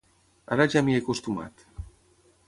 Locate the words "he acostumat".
0.95-1.63